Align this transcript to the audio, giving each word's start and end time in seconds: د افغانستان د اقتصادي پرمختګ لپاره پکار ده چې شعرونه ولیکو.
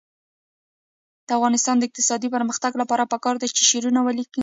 د 1.27 1.29
افغانستان 1.37 1.75
د 1.77 1.83
اقتصادي 1.87 2.27
پرمختګ 2.35 2.71
لپاره 2.81 3.09
پکار 3.13 3.35
ده 3.39 3.47
چې 3.55 3.63
شعرونه 3.69 3.99
ولیکو. 4.03 4.39